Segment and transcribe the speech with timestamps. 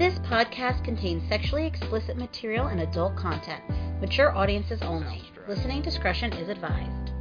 [0.00, 3.62] This podcast contains sexually explicit material and adult content.
[4.00, 5.22] Mature audiences only.
[5.46, 7.12] Listening discretion is advised.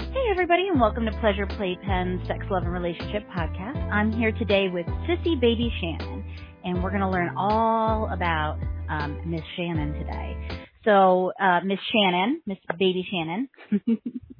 [0.00, 3.76] Hey, everybody, and welcome to Pleasure Playpen Sex, Love, and Relationship Podcast.
[3.92, 6.24] I'm here today with Sissy Baby Shannon,
[6.64, 8.58] and we're going to learn all about
[8.88, 10.48] um, Miss Shannon today.
[10.84, 13.48] So, uh, Miss Shannon, Miss Baby Shannon.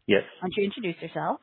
[0.09, 0.25] yes.
[0.41, 1.39] Why don't you introduce yourself?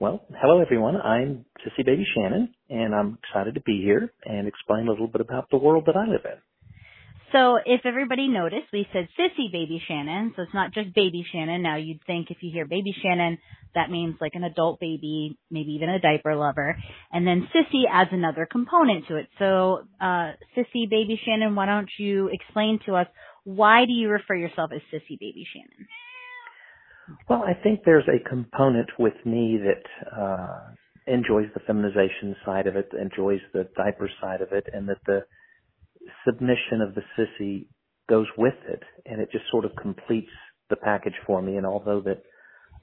[0.00, 0.96] Well, hello everyone.
[0.96, 5.20] I'm Sissy Baby Shannon, and I'm excited to be here and explain a little bit
[5.20, 6.38] about the world that I live in.
[7.30, 11.62] So, if everybody noticed, we said Sissy Baby Shannon, so it's not just Baby Shannon.
[11.62, 13.38] Now, you'd think if you hear Baby Shannon,
[13.76, 16.76] that means like an adult baby, maybe even a diaper lover.
[17.12, 19.28] And then Sissy adds another component to it.
[19.38, 23.06] So, uh, Sissy Baby Shannon, why don't you explain to us
[23.44, 25.86] why do you refer yourself as Sissy Baby Shannon?
[27.28, 30.60] Well, I think there's a component with me that uh,
[31.06, 35.24] enjoys the feminization side of it, enjoys the diaper side of it, and that the
[36.26, 37.66] submission of the sissy
[38.08, 40.30] goes with it, and it just sort of completes
[40.70, 41.56] the package for me.
[41.56, 42.22] And although that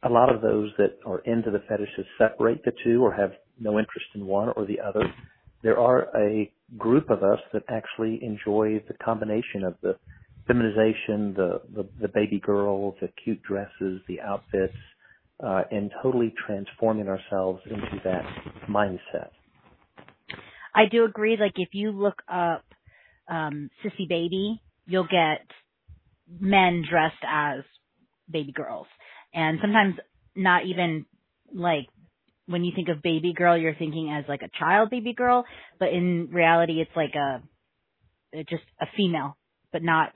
[0.04, 3.78] a lot of those that are into the fetishes separate the two or have no
[3.80, 5.04] interest in one or the other,
[5.64, 9.96] there are a group of us that actually enjoy the combination of the
[10.52, 14.74] feminization, the, the, the baby girl, the cute dresses, the outfits,
[15.44, 18.24] uh, and totally transforming ourselves into that
[18.70, 19.30] mindset.
[20.76, 21.38] I do agree.
[21.40, 22.64] Like if you look up
[23.30, 25.46] um, sissy baby, you'll get
[26.40, 27.64] men dressed as
[28.30, 28.88] baby girls,
[29.34, 29.96] and sometimes
[30.36, 31.06] not even
[31.54, 31.88] like
[32.46, 35.46] when you think of baby girl, you're thinking as like a child baby girl,
[35.80, 37.42] but in reality, it's like a
[38.50, 39.38] just a female,
[39.74, 40.12] but not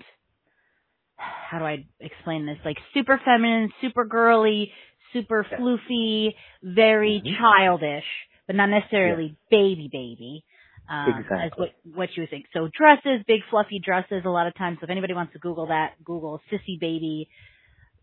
[1.17, 2.58] how do I explain this?
[2.66, 4.71] Like super feminine, super girly,
[5.13, 7.41] super floofy, very mm-hmm.
[7.41, 8.03] childish,
[8.47, 10.43] but not necessarily baby baby.
[10.89, 11.38] Um, exactly.
[11.45, 12.45] As what what you would think.
[12.53, 14.23] So dresses, big fluffy dresses.
[14.25, 17.30] A lot of times, so if anybody wants to Google that, Google sissy baby.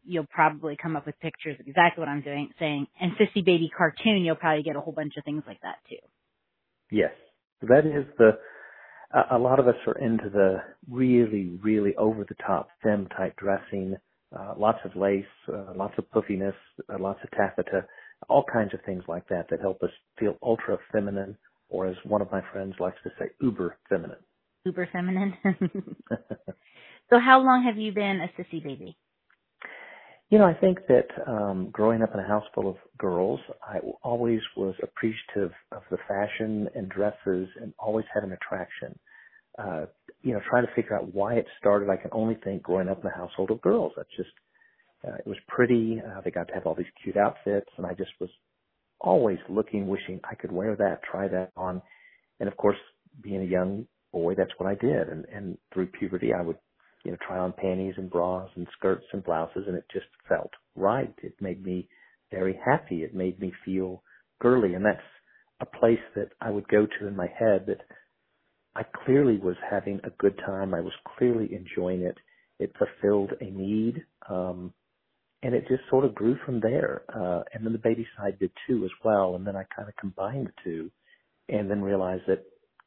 [0.05, 3.70] You'll probably come up with pictures of exactly what I'm doing, saying, and sissy baby
[3.77, 4.24] cartoon.
[4.24, 6.02] You'll probably get a whole bunch of things like that too.
[6.90, 7.12] Yes,
[7.62, 8.33] that is the
[9.30, 13.96] a lot of us are into the really, really over the top femme type dressing,
[14.36, 16.55] uh, lots of lace, uh, lots of puffiness,
[16.92, 17.84] uh, lots of taffeta,
[18.28, 21.36] all kinds of things like that that help us feel ultra feminine,
[21.68, 24.18] or as one of my friends likes to say, uber feminine.
[24.64, 25.34] Uber feminine.
[27.11, 28.96] so, how long have you been a sissy baby?
[30.33, 33.81] You know, I think that um, growing up in a house full of girls, I
[34.03, 38.98] always was appreciative of the fashion and dresses and always had an attraction.
[39.59, 39.85] Uh,
[40.23, 43.03] you know, trying to figure out why it started, I can only think growing up
[43.03, 43.93] in a household of girls.
[43.95, 44.31] That's just,
[45.07, 46.01] uh, it was pretty.
[46.01, 48.31] Uh, they got to have all these cute outfits, and I just was
[49.03, 51.83] always looking, wishing I could wear that, try that on.
[52.41, 52.79] And of course,
[53.23, 55.09] being a young boy, that's what I did.
[55.11, 56.57] And, and through puberty, I would
[57.05, 60.51] you know, try on panties and bras and skirts and blouses and it just felt
[60.77, 61.14] right.
[61.23, 61.89] It made me
[62.30, 63.02] very happy.
[63.02, 64.02] It made me feel
[64.40, 64.98] girly and that's
[65.61, 67.80] a place that I would go to in my head that
[68.77, 70.74] I clearly was having a good time.
[70.74, 72.18] I was clearly enjoying it.
[72.58, 74.05] It fulfilled a need.
[74.29, 74.73] Um,
[75.42, 77.02] and it just sort of grew from there.
[77.14, 79.36] Uh, and then the baby side did too as well.
[79.36, 80.90] And then I kind of combined the two
[81.48, 82.45] and then realized that,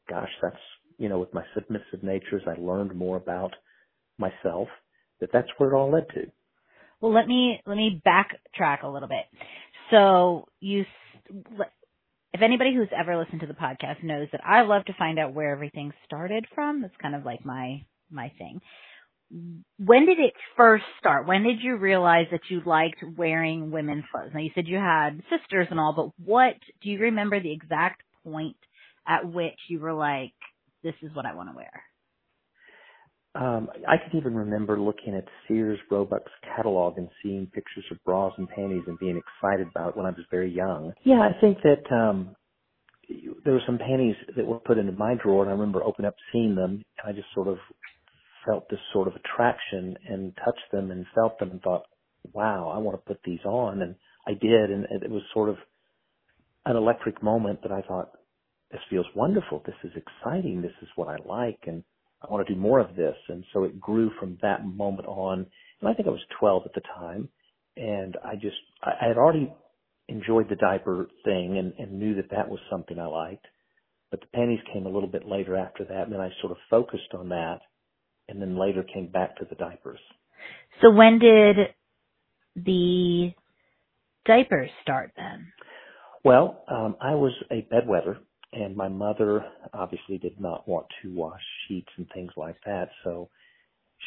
[0.09, 0.55] gosh, that's,
[0.97, 3.53] you know, with my submissive natures, I learned more about
[4.17, 4.67] myself
[5.19, 6.31] that that's where it all led to.
[7.01, 9.25] Well, let me let me backtrack a little bit.
[9.91, 10.85] So you,
[12.33, 15.33] if anybody who's ever listened to the podcast knows that I love to find out
[15.33, 16.81] where everything started from.
[16.81, 18.61] That's kind of like my my thing.
[19.77, 21.27] When did it first start?
[21.27, 24.31] When did you realize that you liked wearing women's clothes?
[24.33, 28.01] Now you said you had sisters and all, but what do you remember the exact
[28.23, 28.57] point
[29.07, 30.33] at which you were like,
[30.83, 31.83] "This is what I want to wear"?
[33.35, 38.33] Um, I can even remember looking at Sears Roebuck's catalog and seeing pictures of bras
[38.37, 40.93] and panties and being excited about it when I was very young.
[41.03, 42.35] Yeah, I think that um,
[43.43, 46.15] there were some panties that were put into my drawer, and I remember opening up,
[46.31, 47.57] seeing them, and I just sort of
[48.45, 51.85] felt this sort of attraction and touched them and felt them and thought,
[52.33, 53.95] "Wow, I want to put these on," and
[54.27, 55.57] I did, and it was sort of
[56.65, 58.11] an electric moment that I thought,
[58.71, 59.59] "This feels wonderful.
[59.65, 60.61] This is exciting.
[60.61, 61.83] This is what I like," and
[62.27, 63.15] I want to do more of this.
[63.29, 65.45] And so it grew from that moment on.
[65.81, 67.29] And I think I was 12 at the time.
[67.77, 69.53] And I just, I, I had already
[70.07, 73.45] enjoyed the diaper thing and, and knew that that was something I liked.
[74.11, 76.03] But the panties came a little bit later after that.
[76.03, 77.59] And then I sort of focused on that
[78.27, 79.99] and then later came back to the diapers.
[80.81, 81.57] So when did
[82.55, 83.31] the
[84.25, 85.51] diapers start then?
[86.23, 88.17] Well, um, I was a bedwetter
[88.55, 92.89] and my mother obviously did not want to wash sheets and things like that.
[93.03, 93.29] So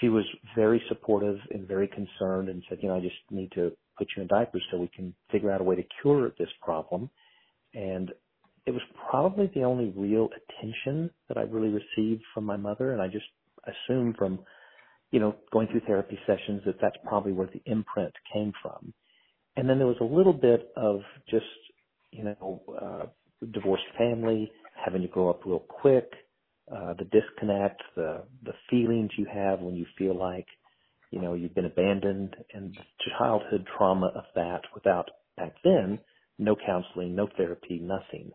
[0.01, 0.25] she was
[0.57, 4.23] very supportive and very concerned and said, you know, I just need to put you
[4.23, 7.11] in diapers so we can figure out a way to cure this problem.
[7.75, 8.11] And
[8.65, 8.81] it was
[9.11, 12.93] probably the only real attention that I really received from my mother.
[12.93, 13.27] And I just
[13.67, 14.39] assumed from,
[15.11, 18.95] you know, going through therapy sessions that that's probably where the imprint came from.
[19.57, 21.45] And then there was a little bit of just,
[22.13, 23.07] you know, uh,
[23.47, 24.51] divorced family,
[24.85, 26.11] having to grow up real quick,
[26.71, 30.47] uh, the disconnect, the the feelings you have when you feel like,
[31.11, 32.77] you know, you've been abandoned, and
[33.19, 34.61] childhood trauma of that.
[34.75, 35.99] Without back then,
[36.39, 38.31] no counseling, no therapy, nothing.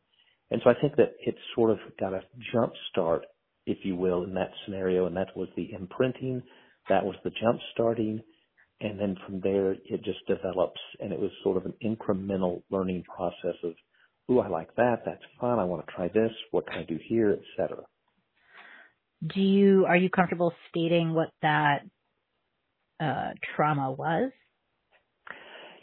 [0.51, 2.21] And so I think that it sort of got a
[2.51, 3.25] jump start,
[3.65, 6.43] if you will, in that scenario, and that was the imprinting,
[6.89, 8.21] that was the jump starting,
[8.81, 13.03] and then from there it just develops, and it was sort of an incremental learning
[13.03, 13.73] process of,
[14.31, 16.97] ooh, I like that, that's fun, I want to try this, what can I do
[17.07, 17.83] here, etc
[19.27, 21.81] do you are you comfortable stating what that
[22.99, 24.31] uh, trauma was?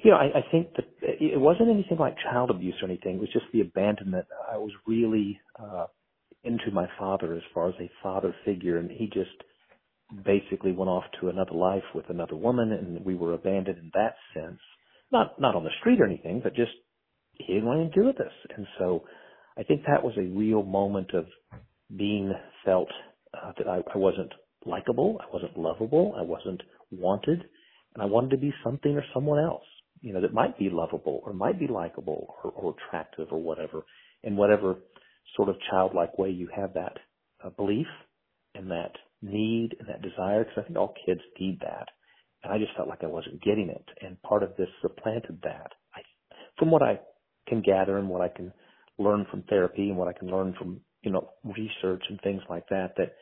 [0.02, 3.16] You know, I, I think that it wasn't anything like child abuse or anything.
[3.16, 4.26] It was just the abandonment.
[4.50, 5.86] I was really uh,
[6.42, 9.30] into my father as far as a father figure, and he just
[10.24, 14.14] basically went off to another life with another woman, and we were abandoned in that
[14.34, 14.60] sense.
[15.12, 16.72] Not not on the street or anything, but just
[17.46, 18.32] he didn't want to do with us.
[18.56, 19.04] And so,
[19.58, 21.26] I think that was a real moment of
[21.96, 22.32] being
[22.64, 22.88] felt
[23.34, 24.32] uh, that I, I wasn't
[24.64, 27.44] likable, I wasn't lovable, I wasn't wanted,
[27.94, 29.64] and I wanted to be something or someone else,
[30.00, 33.82] you know, that might be lovable or might be likable or, or attractive or whatever,
[34.22, 34.76] in whatever
[35.36, 36.96] sort of childlike way you have that
[37.44, 37.86] uh, belief
[38.54, 38.92] and that
[39.22, 41.88] need and that desire, because I think all kids need that.
[42.42, 45.72] And I just felt like I wasn't getting it, and part of this supplanted that.
[45.94, 46.00] I,
[46.58, 47.00] from what I
[47.48, 48.52] can gather and what I can
[48.98, 52.68] learn from therapy and what I can learn from you know, research and things like
[52.68, 53.14] that, that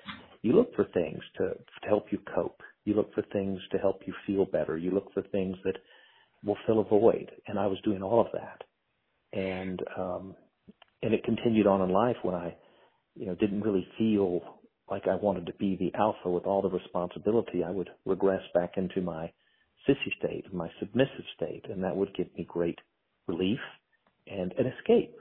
[0.43, 2.61] you look for things to, to help you cope.
[2.85, 4.77] You look for things to help you feel better.
[4.77, 5.77] You look for things that
[6.45, 7.31] will fill a void.
[7.47, 9.39] And I was doing all of that.
[9.39, 10.35] And, um,
[11.03, 12.57] and it continued on in life when I,
[13.15, 14.41] you know, didn't really feel
[14.91, 17.63] like I wanted to be the alpha with all the responsibility.
[17.63, 19.31] I would regress back into my
[19.89, 22.79] sissy state, my submissive state, and that would give me great
[23.27, 23.59] relief
[24.31, 25.15] and an escape.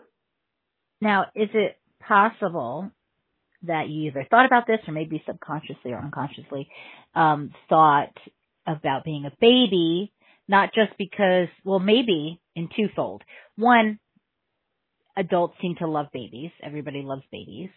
[1.01, 2.92] Now, is it possible
[3.63, 6.69] that you either thought about this or maybe subconsciously or unconsciously
[7.15, 8.13] um, thought
[8.65, 10.12] about being a baby,
[10.48, 13.24] not just because, well, maybe in twofold.
[13.56, 14.00] One,
[15.15, 16.51] adults seem to love babies.
[16.62, 17.69] Everybody loves babies.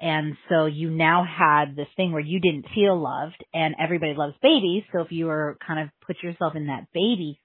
[0.00, 4.34] And so you now had this thing where you didn't feel loved and everybody loves
[4.40, 4.84] babies.
[4.92, 7.40] So if you were kind of put yourself in that baby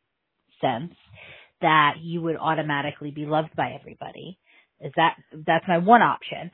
[0.62, 0.94] sense,
[1.64, 4.38] that you would automatically be loved by everybody.
[4.80, 5.16] Is that,
[5.48, 6.52] that's my one option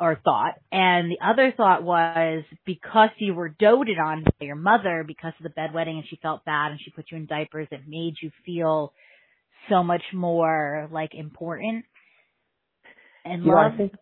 [0.00, 0.54] or thought.
[0.72, 5.44] And the other thought was because you were doted on by your mother because of
[5.44, 8.30] the bedwetting and she felt bad and she put you in diapers, it made you
[8.46, 8.92] feel
[9.68, 11.84] so much more like important
[13.24, 13.72] and yeah, love.
[13.74, 13.92] I think,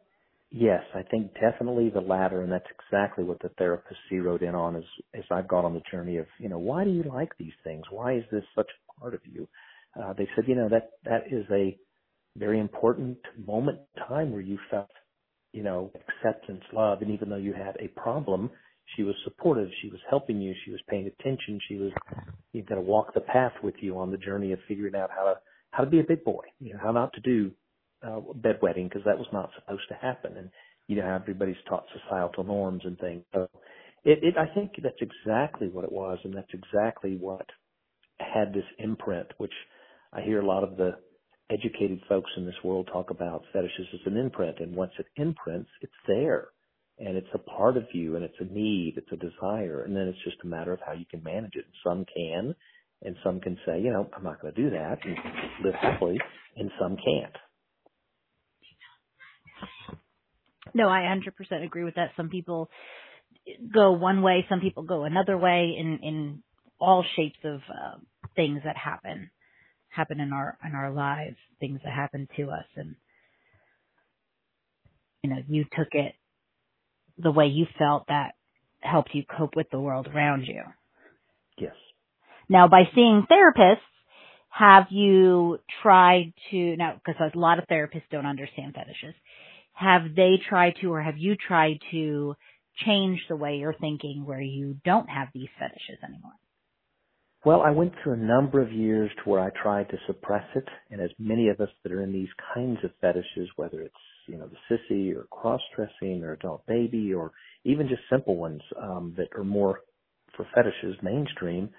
[0.51, 4.77] yes, I think definitely the latter, and that's exactly what the therapist zeroed in on
[4.77, 4.85] as
[5.15, 7.85] as I've gone on the journey of you know why do you like these things?
[7.91, 9.49] Why is this such a part of you?
[9.99, 11.77] Uh, they said you know that that is a
[12.37, 14.91] very important moment in time where you felt,
[15.53, 18.51] you know, acceptance, love, and even though you had a problem,
[18.97, 19.69] she was supportive.
[19.83, 20.55] She was helping you.
[20.65, 21.61] She was paying attention.
[21.69, 21.93] She was
[22.53, 25.25] you going to walk the path with you on the journey of figuring out how
[25.25, 25.35] to
[25.71, 26.45] how to be a big boy.
[26.61, 27.53] You know how not to do
[28.03, 30.37] uh, bedwetting because that was not supposed to happen.
[30.37, 30.51] And
[30.89, 33.23] you know how everybody's taught societal norms and things.
[33.33, 33.49] So
[34.05, 37.47] it, it I think that's exactly what it was, and that's exactly what
[38.19, 39.53] had this imprint, which
[40.13, 40.97] I hear a lot of the
[41.51, 45.71] educated folks in this world talk about fetishes as an imprint, and once it imprints,
[45.83, 46.49] it's there,
[46.99, 50.09] and it's a part of you, and it's a need, it's a desire, and then
[50.09, 51.65] it's just a matter of how you can manage it.
[51.85, 52.55] Some can,
[53.03, 55.17] and some can say, you know, I'm not going to do that and
[55.65, 56.19] live happily,
[56.57, 57.37] and some can't.
[60.75, 62.11] No, I 100% agree with that.
[62.17, 62.71] Some people
[63.73, 66.43] go one way, some people go another way in in
[66.79, 67.99] all shapes of uh,
[68.37, 69.31] things that happen
[69.91, 72.97] happen in our in our lives, things that happen to us and
[75.23, 76.15] you know, you took it
[77.19, 78.33] the way you felt that
[78.81, 80.63] helped you cope with the world around you.
[81.59, 81.75] Yes.
[82.49, 83.77] Now by seeing therapists,
[84.49, 89.15] have you tried to now because a lot of therapists don't understand fetishes.
[89.75, 92.35] Have they tried to or have you tried to
[92.85, 96.33] change the way you're thinking where you don't have these fetishes anymore?
[97.45, 100.67] Well, I went through a number of years to where I tried to suppress it,
[100.91, 103.95] and as many of us that are in these kinds of fetishes, whether it's
[104.29, 107.33] you know, the sissy or cross dressing or adult baby or
[107.65, 109.81] even just simple ones um, that are more
[110.37, 111.71] for fetishes mainstream,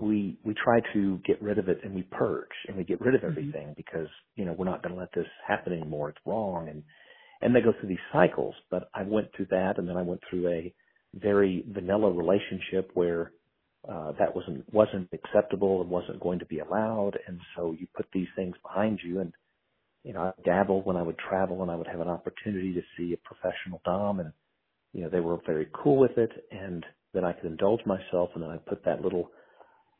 [0.00, 3.14] we we try to get rid of it and we purge and we get rid
[3.14, 3.30] of Mm-hmm.
[3.30, 6.10] everything because you know we're not going to let this happen anymore.
[6.10, 6.82] It's wrong and
[7.42, 8.54] and they go through these cycles.
[8.70, 10.74] But I went through that and then I went through a
[11.14, 13.32] very vanilla relationship where
[13.88, 17.18] uh, that wasn't wasn't acceptable and wasn't going to be allowed.
[17.26, 19.32] And so you put these things behind you and
[20.04, 22.82] you know, I dabbled when I would travel and I would have an opportunity to
[22.96, 24.32] see a professional dom and,
[24.92, 28.42] you know, they were very cool with it and then I could indulge myself and
[28.42, 29.30] then I put that little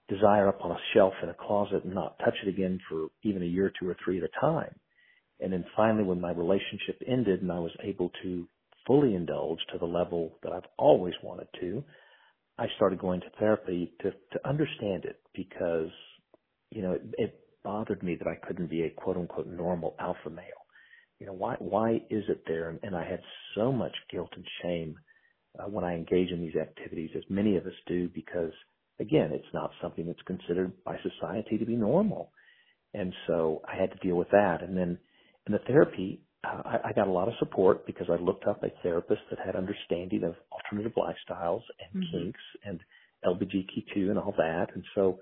[0.09, 3.43] desire up on a shelf in a closet and not touch it again for even
[3.43, 4.75] a year, two or three at a time.
[5.41, 8.47] And then finally when my relationship ended and I was able to
[8.87, 11.83] fully indulge to the level that I've always wanted to,
[12.59, 15.91] I started going to therapy to, to understand it because,
[16.71, 20.31] you know, it, it bothered me that I couldn't be a quote unquote normal alpha
[20.31, 20.45] male.
[21.19, 22.71] You know, why, why is it there?
[22.71, 23.21] And, and I had
[23.55, 24.97] so much guilt and shame
[25.59, 28.53] uh, when I engage in these activities, as many of us do, because
[29.01, 32.31] again, it's not something that's considered by society to be normal.
[32.93, 34.63] And so I had to deal with that.
[34.63, 34.99] And then
[35.47, 38.69] in the therapy, I, I got a lot of support because I looked up a
[38.83, 42.05] therapist that had understanding of alternative lifestyles and Mhm.
[42.13, 42.81] kinks and
[43.25, 44.69] LGBTQ and all that.
[44.75, 45.21] And so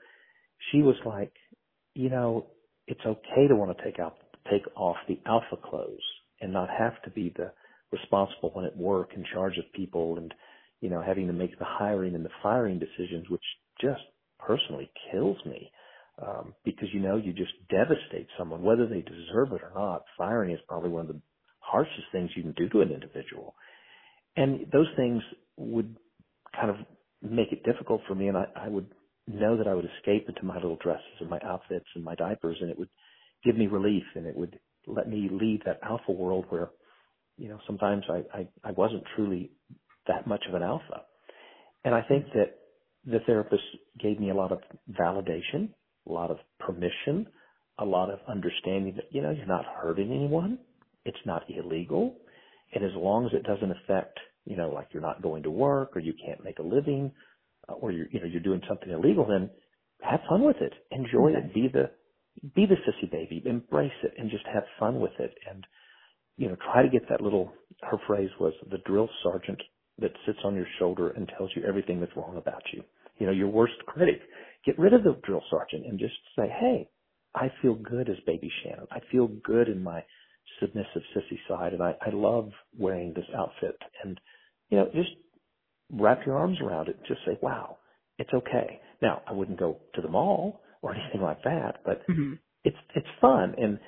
[0.73, 1.33] she was like,
[1.95, 2.49] you know,
[2.87, 4.17] it's okay to want to take out,
[4.51, 6.03] take off the alpha clothes
[6.41, 7.53] and not have to be the
[7.93, 10.35] responsible one at work in charge of people and,
[10.81, 13.43] you know, having to make the hiring and the firing decisions, which
[13.81, 14.03] just
[14.39, 15.71] personally kills me.
[16.21, 20.03] Um, because you know, you just devastate someone, whether they deserve it or not.
[20.19, 21.21] Firing is probably one of the
[21.61, 23.55] harshest things you can do to an individual.
[24.37, 25.23] And those things
[25.57, 25.97] would
[26.55, 26.77] kind of
[27.23, 28.87] make it difficult for me and I, I would
[29.27, 32.59] know that I would escape into my little dresses and my outfits and my diapers
[32.61, 32.89] and it would
[33.45, 36.71] give me relief and it would let me leave that alpha world where,
[37.39, 39.53] you know, sometimes I, I, I wasn't truly
[40.09, 41.03] that much of an alpha.
[41.85, 42.59] And I think that
[43.05, 43.63] the therapist
[44.01, 45.71] gave me a lot of validation,
[46.09, 47.27] a lot of permission,
[47.79, 50.59] a lot of understanding that, you know, you're not hurting anyone.
[51.05, 52.17] It's not illegal.
[52.75, 55.97] And as long as it doesn't affect, you know, like you're not going to work
[55.97, 57.13] or you can't make a living
[57.69, 59.51] uh, or you're, you know, you're doing something illegal, then
[60.01, 60.73] have fun with it.
[60.91, 61.55] Enjoy it.
[61.55, 61.91] Be the,
[62.55, 63.43] be the sissy baby.
[63.45, 65.35] Embrace it and just have fun with it.
[65.49, 65.65] And,
[66.37, 69.61] you know, try to get that little, her phrase was the drill sergeant
[69.99, 72.83] that sits on your shoulder and tells you everything that's wrong about you.
[73.23, 74.21] You know, your worst critic.
[74.67, 76.89] Get rid of the drill sergeant and just say, hey,
[77.37, 78.89] I feel good as baby Shannon.
[78.91, 80.03] I feel good in my
[80.59, 84.21] submissive sissy side and I, I love wearing this outfit and,
[84.71, 85.11] you know, just
[85.93, 86.99] wrap your arms around it.
[87.07, 87.79] Just say, wow,
[88.19, 88.81] it's okay.
[89.01, 93.07] Now, I wouldn't go to the mall or anything like that, but hmm it's, it's
[93.21, 93.55] fun.
[93.57, 93.79] And,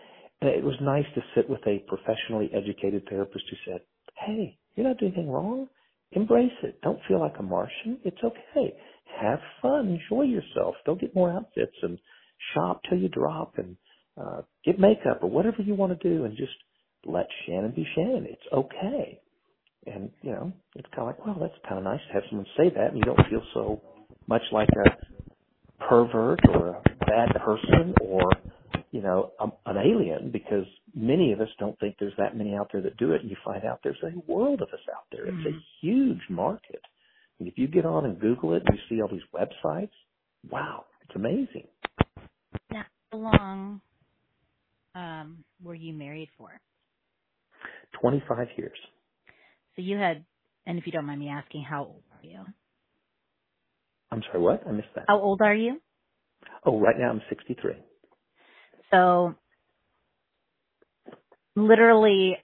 [0.42, 3.80] and it was nice to sit with a professionally educated therapist who said,
[4.24, 5.68] hey, you're not doing anything wrong.
[6.12, 6.80] Embrace it.
[6.82, 7.98] Don't feel like a Martian.
[8.04, 8.74] It's okay.
[9.20, 9.98] Have fun.
[10.00, 10.74] Enjoy yourself.
[10.86, 11.98] Go get more outfits and
[12.54, 13.76] shop till you drop and
[14.20, 16.52] uh, get makeup or whatever you want to do and just
[17.04, 18.26] let Shannon be Shannon.
[18.28, 19.20] It's okay.
[19.86, 22.46] And, you know, it's kind of like, well, that's kind of nice to have someone
[22.56, 23.82] say that and you don't feel so
[24.26, 28.22] much like a pervert or a bad person or,
[28.92, 32.70] you know, a, an alien because many of us don't think there's that many out
[32.72, 33.20] there that do it.
[33.20, 35.26] And you find out there's a world of us out there.
[35.26, 35.54] It's Mhm.
[35.54, 36.80] a huge market.
[37.38, 39.90] And if you get on and Google it and you see all these websites,
[40.50, 41.66] wow, it's amazing.
[42.70, 43.80] Now, how long
[44.94, 46.50] um, were you married for?
[48.00, 48.78] 25 years.
[49.76, 50.24] So you had,
[50.66, 52.40] and if you don't mind me asking, how old are you?
[54.10, 54.62] I'm sorry, what?
[54.66, 55.04] I missed that.
[55.08, 55.80] How old are you?
[56.64, 57.74] Oh, right now I'm 63.
[58.90, 59.34] So
[61.56, 62.36] literally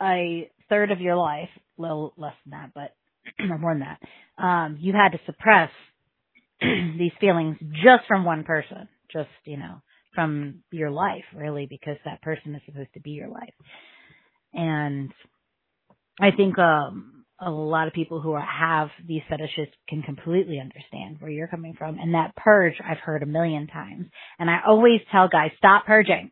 [0.00, 2.94] a third of your life, little less than that, but
[3.38, 5.70] or more than that, um, you had to suppress
[6.60, 9.80] these feelings just from one person, just, you know,
[10.14, 13.54] from your life, really, because that person is supposed to be your life.
[14.52, 15.10] And
[16.20, 21.16] I think um a lot of people who are, have these fetishes can completely understand
[21.20, 21.98] where you're coming from.
[21.98, 24.06] And that purge I've heard a million times.
[24.38, 26.30] And I always tell guys, stop purging.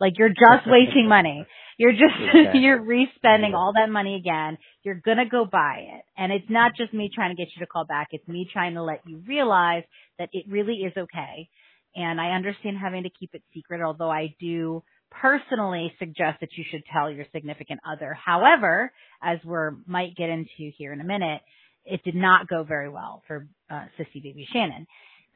[0.00, 1.46] Like you're just wasting money.
[1.78, 2.60] You're just, Exactly.
[2.60, 3.56] you're respending Yeah.
[3.58, 4.58] all that money again.
[4.82, 6.02] You're gonna go buy it.
[6.16, 8.08] And it's not just me trying to get you to call back.
[8.12, 9.84] It's me trying to let you realize
[10.18, 11.48] that it really is okay.
[11.94, 16.64] And I understand having to keep it secret, although I do personally suggest that you
[16.70, 18.12] should tell your significant other.
[18.14, 18.92] However,
[19.22, 21.40] as we're might get into here in a minute,
[21.84, 24.86] it did not go very well for uh, Sissy Baby Shannon.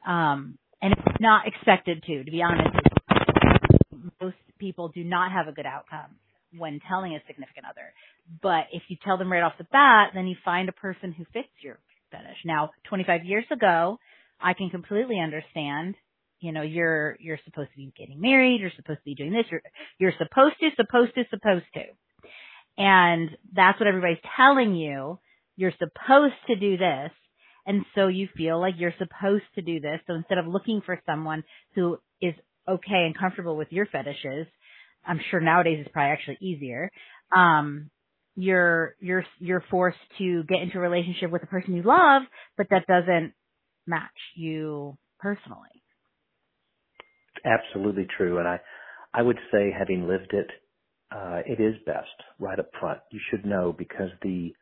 [0.05, 2.75] Um, and it's not expected to, to be honest.
[4.21, 6.15] Most people do not have a good outcome
[6.57, 7.93] when telling a significant other.
[8.41, 11.25] But if you tell them right off the bat, then you find a person who
[11.33, 11.79] fits your
[12.11, 12.37] fetish.
[12.45, 13.97] Now, 25 years ago,
[14.39, 15.95] I can completely understand.
[16.39, 18.61] You know, you're you're supposed to be getting married.
[18.61, 19.45] You're supposed to be doing this.
[19.51, 19.61] You're
[19.99, 21.83] you're supposed to, supposed to, supposed to,
[22.77, 25.19] and that's what everybody's telling you.
[25.55, 27.11] You're supposed to do this,
[27.67, 29.99] and so you feel like you're supposed to do this.
[30.07, 31.43] So instead of looking for someone
[31.75, 32.33] who is
[32.67, 34.47] okay and comfortable with your fetishes,
[35.05, 36.91] I'm sure nowadays it's probably actually easier.
[37.35, 37.89] Um,
[38.35, 42.23] you're you're you're forced to get into a relationship with a person you love,
[42.57, 43.33] but that doesn't
[43.85, 45.69] match you personally.
[47.43, 48.59] Absolutely true, and I
[49.13, 50.47] I would say having lived it,
[51.11, 52.07] uh, it is best
[52.39, 52.99] right up front.
[53.11, 54.53] You should know because the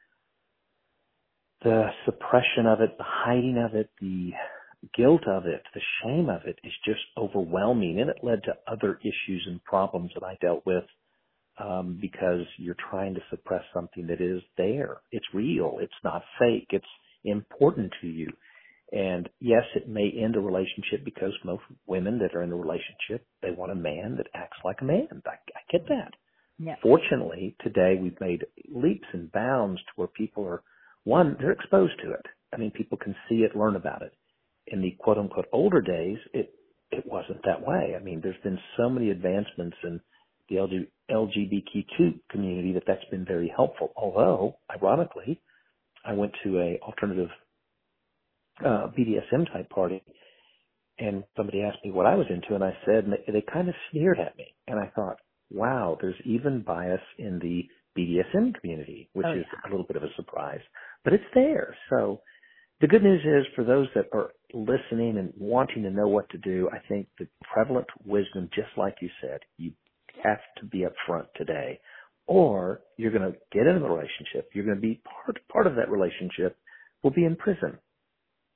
[1.63, 4.31] the suppression of it, the hiding of it, the
[4.95, 7.99] guilt of it, the shame of it is just overwhelming.
[7.99, 10.85] And it led to other issues and problems that I dealt with
[11.59, 14.97] um, because you're trying to suppress something that is there.
[15.11, 15.77] It's real.
[15.81, 16.67] It's not fake.
[16.71, 16.85] It's
[17.25, 18.27] important to you.
[18.91, 23.25] And yes, it may end a relationship because most women that are in a relationship,
[23.41, 25.07] they want a man that acts like a man.
[25.25, 26.13] I, I get that.
[26.57, 26.75] Yeah.
[26.81, 30.63] Fortunately, today we've made leaps and bounds to where people are,
[31.03, 32.25] one, they're exposed to it.
[32.51, 34.13] I mean, people can see it, learn about it
[34.71, 36.53] in the quote unquote older days, it
[36.91, 37.95] it wasn't that way.
[37.99, 39.99] I mean, there's been so many advancements in
[40.49, 43.93] the LG, LGBTQ community that that's been very helpful.
[43.95, 45.39] Although, ironically,
[46.03, 47.29] I went to a alternative
[48.65, 50.03] uh, BDSM type party,
[50.97, 53.69] and somebody asked me what I was into, and I said, and they, they kind
[53.69, 55.17] of sneered at me, and I thought,
[55.51, 57.63] wow, there's even bias in the
[57.97, 60.61] BDSM community, which oh, is a little bit of a surprise,
[61.03, 61.75] but it's there.
[61.89, 62.21] So
[62.81, 66.37] the good news is for those that are listening and wanting to know what to
[66.39, 69.73] do, I think the prevalent wisdom, just like you said, you
[70.23, 71.79] have to be upfront today,
[72.27, 74.49] or you're going to get in a relationship.
[74.53, 76.57] You're going to be part part of that relationship.
[77.03, 77.79] Will be in prison,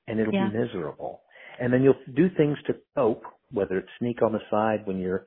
[0.07, 0.49] and it'll Yeah.
[0.49, 1.21] be miserable.
[1.59, 5.25] And then you'll do things to cope, whether it's sneak on the side when you're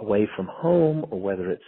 [0.00, 1.64] away from home, or whether it's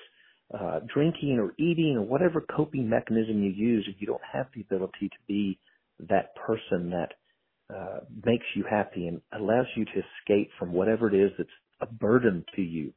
[0.59, 3.87] uh, drinking or eating or whatever coping mechanism you use.
[3.89, 5.59] If you don't have the ability to be
[6.01, 7.15] that person that
[7.75, 11.51] uh, makes you happy and allows you to escape from whatever it is that's
[11.81, 12.93] a burden to you.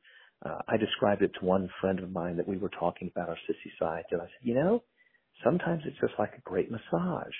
[0.45, 3.37] Uh, I described it to one friend of mine that we were talking about our
[3.49, 4.83] sissy side, and I said, you know,
[5.43, 7.33] sometimes it's just like a great massage.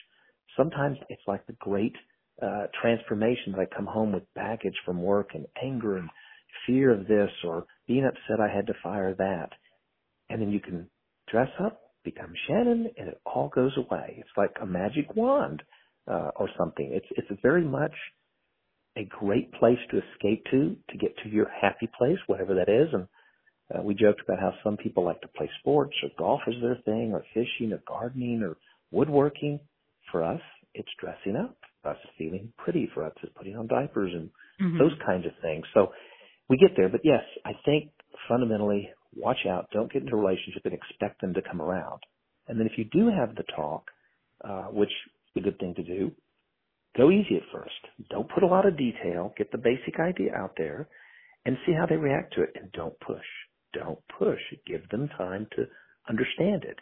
[0.57, 1.95] Sometimes it's like the great
[2.41, 6.09] uh, transformation that I come home with baggage from work and anger and
[6.65, 9.49] fear of this or being upset I had to fire that.
[10.29, 10.89] And then you can
[11.31, 14.15] dress up, become Shannon, and it all goes away.
[14.17, 15.63] It's like a magic wand
[16.07, 16.89] uh, or something.
[16.93, 17.93] It's it's very much
[18.97, 22.89] a great place to escape to to get to your happy place, whatever that is.
[22.93, 23.07] And
[23.73, 26.77] uh, we joked about how some people like to play sports or golf is their
[26.85, 28.57] thing, or fishing, or gardening, or
[28.91, 29.59] woodworking.
[30.11, 30.41] For us,
[30.73, 31.55] it's dressing up.
[31.83, 32.89] For us, it's feeling pretty.
[32.93, 34.79] For us, it's putting on diapers and Mhm.
[34.79, 35.65] those kinds of things.
[35.73, 35.93] So
[36.49, 36.89] we get there.
[36.89, 37.91] But yes, I think
[38.27, 39.69] fundamentally, watch out.
[39.71, 42.01] Don't get into a relationship and expect them to come around.
[42.47, 43.89] And then if you do have the talk,
[44.43, 44.91] uh, which
[45.39, 46.11] a good thing to do,
[46.95, 48.09] go easy at first.
[48.09, 49.33] Don't put a lot of detail.
[49.37, 50.87] Get the basic idea out there
[51.45, 52.51] and see how they react to it.
[52.55, 53.25] And don't push.
[53.73, 54.39] Don't push.
[54.67, 55.65] Give them time to
[56.07, 56.77] understand it.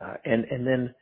[0.00, 0.94] Uh, and, and then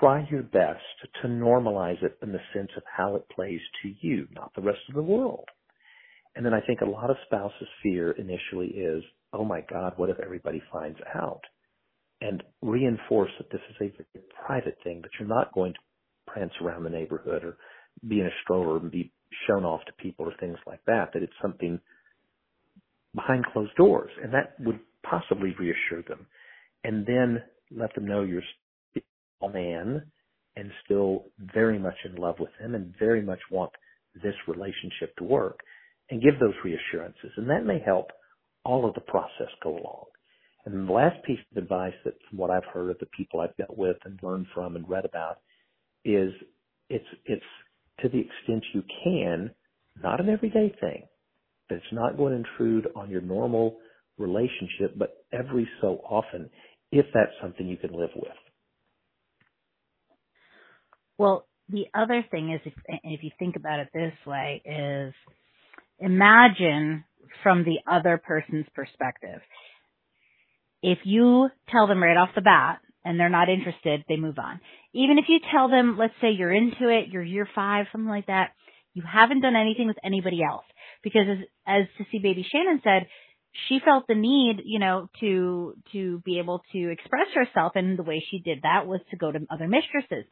[0.00, 0.82] try your best
[1.22, 4.80] to normalize it in the sense of how it plays to you, not the rest
[4.88, 5.48] of the world.
[6.36, 10.10] And then I think a lot of spouses' fear initially is, oh my God, what
[10.10, 11.42] if everybody finds out?
[12.20, 15.78] And reinforce that this is a very private thing, that you're not going to
[16.26, 17.56] prance around the neighborhood or
[18.06, 19.12] be in a stroller and be
[19.46, 21.80] shown off to people or things like that, that it's something
[23.14, 24.10] behind closed doors.
[24.22, 26.26] And that would possibly reassure them.
[26.84, 28.42] And then let them know you're
[28.90, 29.02] still
[29.42, 30.10] a man
[30.56, 33.70] and still very much in love with them and very much want
[34.22, 35.60] this relationship to work
[36.10, 37.30] and give those reassurances.
[37.36, 38.08] And that may help
[38.64, 40.04] all of the process go along.
[40.66, 43.56] And the last piece of advice that from what I've heard of the people I've
[43.56, 45.38] dealt with and learned from and read about
[46.04, 46.32] is
[46.88, 47.42] it's it's
[48.00, 49.50] to the extent you can,
[50.02, 51.04] not an everyday thing.
[51.68, 53.76] That it's not going to intrude on your normal
[54.18, 56.50] relationship, but every so often,
[56.90, 58.32] if that's something you can live with.
[61.18, 62.72] Well, the other thing is, if,
[63.04, 65.14] if you think about it this way, is
[65.98, 67.04] imagine
[67.42, 69.40] from the other person's perspective.
[70.82, 74.60] If you tell them right off the bat and they're not interested, they move on.
[74.92, 78.26] Even if you tell them, let's say you're into it, you're year five, something like
[78.26, 78.50] that,
[78.94, 80.64] you haven't done anything with anybody else.
[81.02, 83.06] Because as, as Sissy Baby Shannon said,
[83.68, 88.02] she felt the need, you know, to to be able to express herself and the
[88.04, 90.24] way she did that was to go to other mistresses.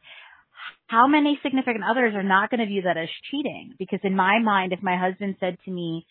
[0.87, 3.73] How many significant others are not going to view that as cheating?
[3.77, 6.05] Because in my mind, if my husband said to me,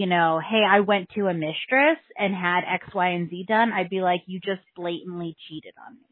[0.00, 3.70] you know, hey, I went to a mistress and had X, Y, and Z done,
[3.70, 6.06] I'd be like, you just blatantly cheated on me.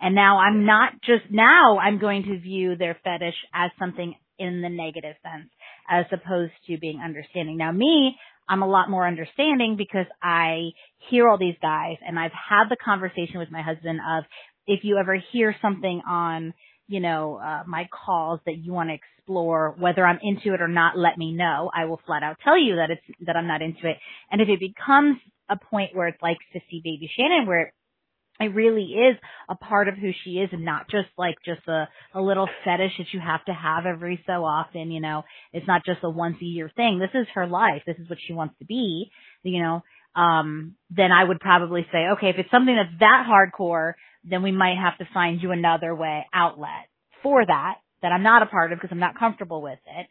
[0.00, 4.62] And now I'm not just, now I'm going to view their fetish as something in
[4.62, 5.48] the negative sense
[5.88, 7.56] as opposed to being understanding.
[7.56, 8.16] Now me,
[8.48, 10.70] I'm a lot more understanding because I
[11.08, 14.24] hear all these guys and I've had the conversation with my husband of
[14.66, 16.52] if you ever hear something on,
[16.90, 20.66] you know, uh, my calls that you want to explore, whether I'm into it or
[20.66, 21.70] not, let me know.
[21.72, 23.96] I will flat out tell you that it's, that I'm not into it.
[24.28, 27.72] And if it becomes a point where it's like Sissy Baby Shannon, where
[28.40, 29.16] it really is
[29.48, 32.92] a part of who she is and not just like just a, a little fetish
[32.98, 35.22] that you have to have every so often, you know.
[35.52, 36.98] It's not just a once a year thing.
[36.98, 37.82] This is her life.
[37.86, 39.12] This is what she wants to be,
[39.44, 39.82] you know.
[40.16, 43.92] Um, then I would probably say, okay, if it's something that's that hardcore,
[44.24, 46.88] then we might have to find you another way outlet
[47.22, 50.06] for that that I'm not a part of because I'm not comfortable with it.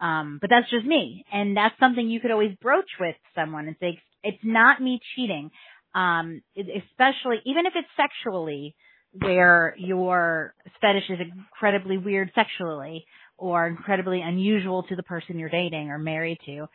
[0.00, 1.24] Um, but that's just me.
[1.32, 5.50] And that's something you could always broach with someone and say, it's not me cheating
[5.94, 8.74] um, especially even if it's sexually,
[9.12, 13.04] where your fetish is incredibly weird sexually
[13.36, 16.68] or incredibly unusual to the person you're dating or married to.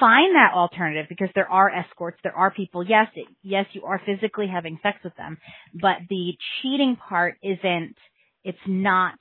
[0.00, 2.84] Find that alternative because there are escorts, there are people.
[2.84, 5.38] Yes, it, yes, you are physically having sex with them,
[5.74, 7.96] but the cheating part isn't.
[8.44, 9.14] It's not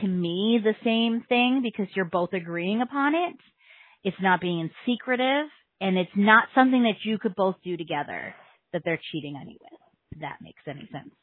[0.00, 3.36] to me the same thing because you're both agreeing upon it.
[4.02, 5.46] It's not being secretive
[5.80, 8.34] and it's not something that you could both do together
[8.72, 9.80] that they're cheating on you with.
[10.12, 11.14] If that makes any sense.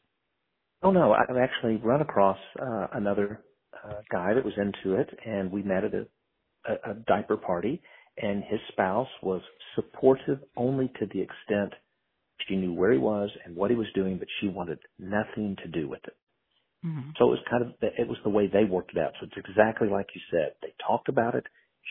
[0.82, 3.42] Oh no, I've actually run across uh, another
[3.84, 6.06] uh, guy that was into it, and we met at a,
[6.66, 7.82] a, a diaper party,
[8.20, 9.42] and his spouse was
[9.74, 11.72] supportive only to the extent
[12.46, 15.68] she knew where he was and what he was doing, but she wanted nothing to
[15.68, 16.16] do with it.
[16.84, 17.10] Mm-hmm.
[17.18, 19.12] So it was kind of it was the way they worked it out.
[19.20, 20.52] So it's exactly like you said.
[20.62, 21.44] They talked about it.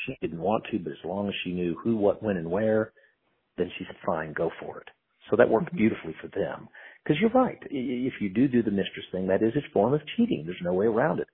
[0.06, 2.94] She didn't want to, but as long as she knew who, what, when, and where,
[3.58, 4.88] then she said, fine, go for it.
[5.30, 5.78] So that worked mm-hmm.
[5.78, 6.70] beautifully for them.
[7.04, 7.58] Because you're right.
[7.70, 10.44] If you do do the mistress thing, that is a form of cheating.
[10.46, 11.28] There's no way around it.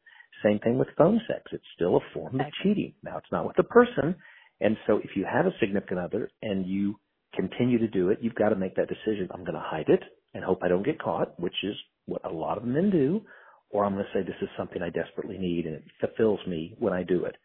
[0.44, 1.44] Same thing with phone sex.
[1.52, 2.94] It's still a form of cheating.
[3.04, 4.16] Now, it's not with the person.
[4.64, 6.96] And so if you have a significant other and you
[7.36, 9.28] continue to do it, you've got to make that decision.
[9.32, 10.02] I'm going to hide it
[10.34, 13.22] and hope I don't get caught, which is what a lot of men do.
[13.70, 16.76] Or I'm going to say this is something I desperately need and it fulfills me
[16.80, 17.36] when I do it.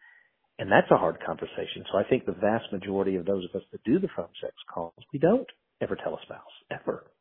[0.59, 1.83] And that's a hard conversation.
[1.91, 4.53] So I think the vast majority of those of us that do the phone sex
[4.73, 5.47] calls, we don't
[5.81, 7.11] ever tell a spouse, ever.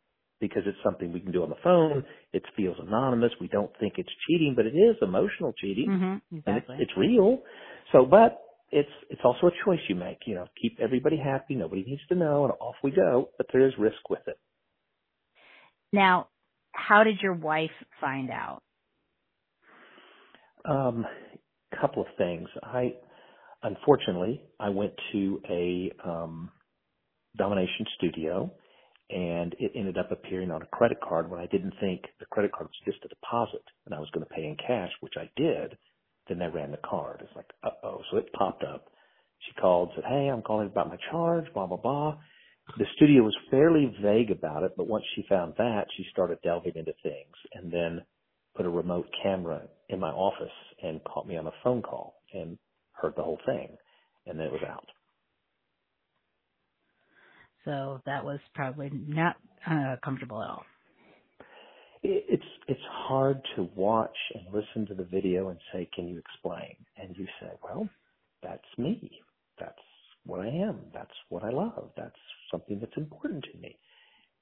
[0.41, 2.05] Because it's something we can do on the phone.
[2.33, 3.33] It feels anonymous.
[3.41, 5.89] We don't think it's cheating, but it is emotional cheating.
[5.89, 6.75] Mm-hmm, exactly.
[6.75, 7.39] And it's, it's real.
[7.91, 8.39] So, but
[8.71, 11.55] it's, it's also a choice you make, you know, keep everybody happy.
[11.55, 14.39] Nobody needs to know and off we go, but there is risk with it.
[15.93, 16.29] Now,
[16.73, 18.63] how did your wife find out?
[20.65, 21.07] Um,
[21.81, 22.49] couple of things.
[22.63, 22.95] I,
[23.63, 26.51] unfortunately, I went to a um,
[27.37, 28.51] domination studio
[29.11, 32.53] and it ended up appearing on a credit card when I didn't think the credit
[32.53, 35.31] card was just a deposit and I was going to pay in cash, which I
[35.37, 35.79] did.
[36.29, 37.23] Then they ran the card.
[37.23, 38.03] It's like, uh oh.
[38.11, 38.87] So it popped up.
[39.47, 42.19] She called, said, Hey, I'm calling about my charge, blah, blah, blah.
[42.79, 46.75] The studio was fairly vague about it, but once she found that, she started delving
[46.77, 48.03] into things and then
[48.57, 52.17] put a remote camera in my office and caught me on a phone call.
[52.35, 52.59] And
[52.93, 53.77] heard the whole thing,
[54.27, 54.87] and then it was out.
[57.65, 59.37] So that was probably not
[59.71, 60.65] uh, comfortable at all.
[62.03, 66.77] It's it's hard to watch and listen to the video and say, "Can you explain?"
[66.97, 67.89] And you say, "Well,
[68.43, 69.21] that's me.
[69.59, 69.79] That's
[70.25, 70.81] what I am.
[70.95, 71.91] That's what I love.
[71.97, 72.15] That's
[72.51, 73.77] something that's important to me."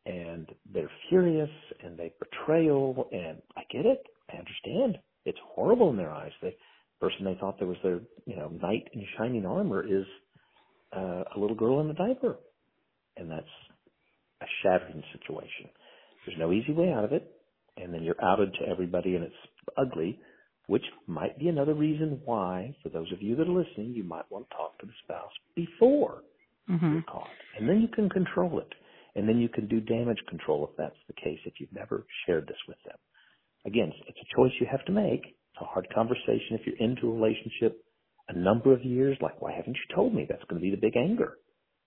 [0.04, 1.50] And they're furious
[1.82, 4.06] and they betrayal, and I get it.
[4.32, 4.98] I understand.
[5.24, 6.32] It's horrible in their eyes.
[6.42, 6.54] The
[7.00, 10.04] person they thought that was their, you know, knight in shining armor is
[10.96, 12.36] uh, a little girl in a diaper.
[13.16, 13.46] And that's
[14.42, 15.70] a shattering situation.
[16.24, 17.35] There's no easy way out of it.
[17.76, 19.34] And then you're outed to everybody and it's
[19.76, 20.18] ugly,
[20.66, 24.30] which might be another reason why, for those of you that are listening, you might
[24.30, 26.22] want to talk to the spouse before
[26.70, 26.92] mm-hmm.
[26.92, 27.28] you're caught.
[27.58, 28.72] And then you can control it.
[29.14, 32.46] And then you can do damage control if that's the case, if you've never shared
[32.46, 32.96] this with them.
[33.64, 35.22] Again, it's a choice you have to make
[35.56, 37.82] it's a hard conversation if you're into a relationship
[38.28, 40.26] a number of years, like, why haven't you told me?
[40.28, 41.38] That's going to be the big anger.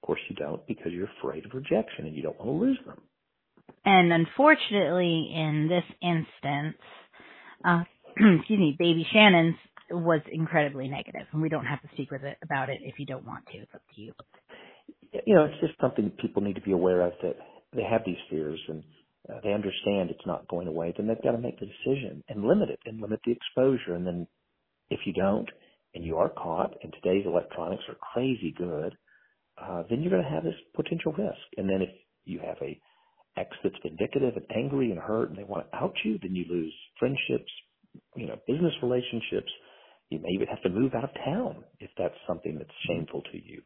[0.02, 2.80] Of course you don't because you're afraid of rejection and you don't want to lose
[2.86, 3.02] them.
[3.86, 6.78] And unfortunately, in this instance,
[7.64, 7.84] uh,
[8.40, 9.56] excuse me, baby Shannon's
[9.92, 13.06] was incredibly negative, and we don't have to speak with it about it if you
[13.06, 13.58] don't want to.
[13.58, 14.14] It's up to you.
[15.26, 17.36] you know, it's just something people need to be aware of that
[17.76, 18.84] they have these fears and
[19.30, 20.94] uh, they understand it's not going away.
[20.96, 23.94] Then they've got to make the decision and limit it and limit the exposure.
[23.94, 24.28] And then
[24.90, 25.50] if you don't
[25.94, 28.96] and you are caught, and today's electronics are crazy good,
[29.60, 31.40] uh, then you're going to have this potential risk.
[31.58, 31.90] And then if
[32.26, 32.80] you have a
[33.40, 36.46] ex that's vindictive and angry and hurt and they want to out you, then you
[36.50, 37.52] lose friendships,
[38.16, 39.52] you know, business relationships.
[40.10, 43.38] You may even have to move out of town if that's something that's shameful to
[43.38, 43.62] you.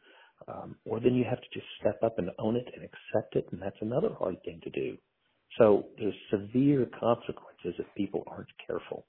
[0.47, 3.47] Um, or then you have to just step up and own it and accept it,
[3.51, 4.97] and that's another hard thing to do.
[5.57, 9.05] So there's severe consequences if people aren't careful.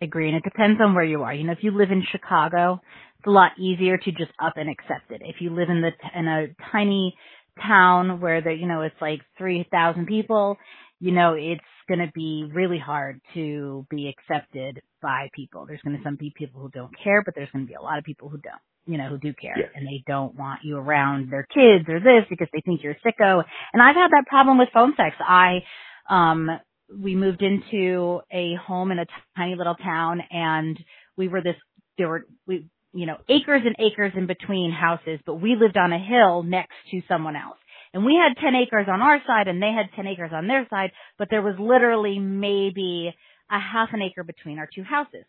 [0.00, 1.34] Agree, and it depends on where you are.
[1.34, 2.80] You know, if you live in Chicago,
[3.18, 5.22] it's a lot easier to just up and accept it.
[5.24, 7.16] If you live in the in a tiny
[7.60, 10.56] town where the you know it's like three thousand people,
[11.00, 15.66] you know it's going to be really hard to be accepted by people.
[15.66, 17.82] There's going to some be people who don't care, but there's going to be a
[17.82, 19.66] lot of people who don't you know, who do care yeah.
[19.74, 23.00] and they don't want you around their kids or this because they think you're a
[23.00, 23.42] sicko.
[23.72, 25.16] And I've had that problem with phone sex.
[25.20, 25.64] I,
[26.08, 26.48] um,
[26.96, 30.78] we moved into a home in a tiny little town and
[31.16, 31.56] we were this,
[31.98, 35.92] there were, we, you know, acres and acres in between houses, but we lived on
[35.92, 37.58] a hill next to someone else.
[37.92, 40.66] And we had 10 acres on our side and they had 10 acres on their
[40.68, 43.14] side, but there was literally maybe
[43.50, 45.24] a half an acre between our two houses.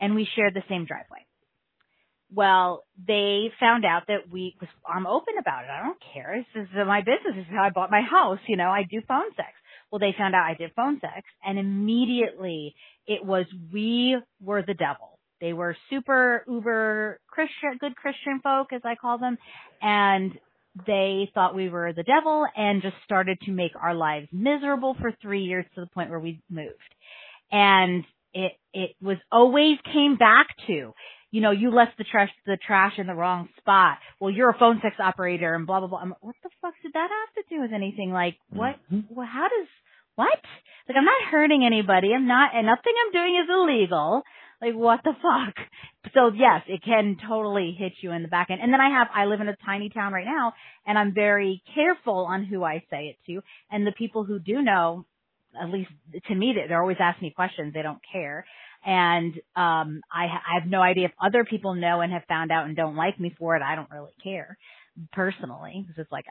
[0.00, 1.26] And we shared the same driveway.
[2.32, 4.54] Well, they found out that we,
[4.86, 5.70] I'm open about it.
[5.70, 6.44] I don't care.
[6.54, 7.34] This is my business.
[7.34, 8.38] This is how I bought my house.
[8.46, 9.48] You know, I do phone sex.
[9.90, 12.74] Well, they found out I did phone sex and immediately
[13.06, 15.17] it was, we were the devil.
[15.40, 19.38] They were super uber Christian, good Christian folk, as I call them.
[19.80, 20.32] And
[20.86, 25.12] they thought we were the devil and just started to make our lives miserable for
[25.22, 26.94] three years to the point where we moved.
[27.50, 30.92] And it, it was always came back to,
[31.30, 33.98] you know, you left the trash, the trash in the wrong spot.
[34.20, 35.98] Well, you're a phone sex operator and blah, blah, blah.
[35.98, 38.12] I'm, like, what the fuck did that have to do with anything?
[38.12, 39.14] Like, what, mm-hmm.
[39.14, 39.68] well, how does,
[40.14, 40.38] what?
[40.88, 42.12] Like, I'm not hurting anybody.
[42.14, 44.22] I'm not, and nothing I'm doing is illegal.
[44.60, 45.54] Like, what the fuck?
[46.14, 48.60] So yes, it can totally hit you in the back end.
[48.60, 50.52] And then I have, I live in a tiny town right now
[50.86, 53.40] and I'm very careful on who I say it to.
[53.70, 55.04] And the people who do know,
[55.60, 55.90] at least
[56.26, 57.72] to me, they're always asking me questions.
[57.72, 58.44] They don't care.
[58.84, 62.66] And um, I, I have no idea if other people know and have found out
[62.66, 63.62] and don't like me for it.
[63.62, 64.56] I don't really care
[65.12, 66.24] personally because it's like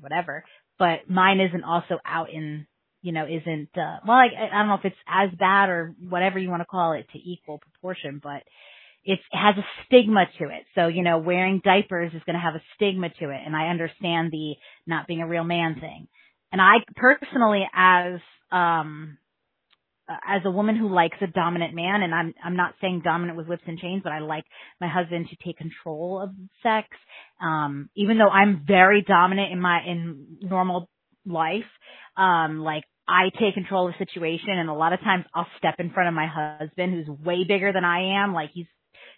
[0.00, 0.44] whatever.
[0.78, 2.66] But mine isn't also out in
[3.02, 6.38] you know isn't uh, well like I don't know if it's as bad or whatever
[6.38, 8.42] you want to call it to equal proportion, but
[9.04, 10.64] it's, it has a stigma to it.
[10.74, 13.40] So, you know, wearing diapers is going to have a stigma to it.
[13.44, 14.54] And I understand the
[14.86, 16.08] not being a real man thing.
[16.52, 18.20] And I personally, as,
[18.52, 19.18] um,
[20.08, 23.38] uh, as a woman who likes a dominant man, and I'm I'm not saying dominant
[23.38, 24.44] with whips and chains, but I like
[24.80, 26.30] my husband to take control of
[26.64, 26.88] sex.
[27.40, 30.88] Um, even though I'm very dominant in my in normal
[31.32, 31.68] life,
[32.16, 35.76] um, like I take control of the situation, and a lot of times I'll step
[35.78, 38.66] in front of my husband, who's way bigger than I am, like he's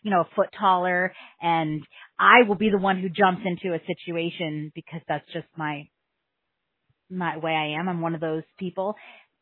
[0.03, 1.83] you know a foot taller, and
[2.19, 5.89] I will be the one who jumps into a situation because that's just my
[7.11, 7.89] my way I am.
[7.89, 8.97] I'm one of those people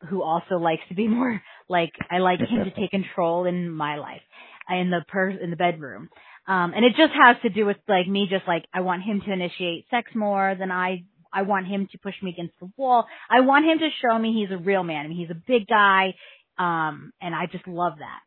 [0.09, 3.97] who also likes to be more like I like him to take control in my
[3.97, 4.21] life
[4.69, 6.09] in the per in the bedroom.
[6.47, 9.21] Um and it just has to do with like me just like I want him
[9.25, 13.05] to initiate sex more than I I want him to push me against the wall.
[13.29, 15.05] I want him to show me he's a real man.
[15.05, 16.15] I mean, he's a big guy
[16.57, 18.19] um and I just love that.